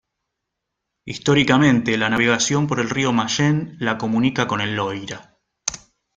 [1.05, 5.37] Históricamente, la navegación por el río Mayenne la comunica con el Loira.